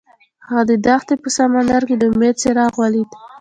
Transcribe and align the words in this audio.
هغه 0.47 0.63
د 0.69 0.71
دښته 0.85 1.15
په 1.21 1.29
سمندر 1.37 1.81
کې 1.89 1.95
د 1.97 2.03
امید 2.11 2.35
څراغ 2.41 2.73
ولید. 2.81 3.09